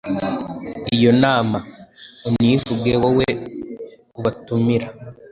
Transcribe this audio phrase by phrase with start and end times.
[0.95, 1.57] iyo nama.
[2.27, 3.27] Univuge wowe
[4.19, 4.87] ubatumira.